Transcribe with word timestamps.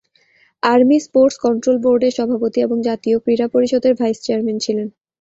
Army 0.63 0.97
sports 1.05 1.35
control 1.45 1.77
বোর্ডের 1.83 2.13
সভাপতি 2.17 2.59
এবং 2.61 2.77
জাতীয় 2.87 3.15
ক্রীড়া 3.23 3.47
পরিষদের 3.53 3.93
ভাইস 3.99 4.17
চেয়ারম্যান 4.25 4.57
ছিলেন। 4.65 4.87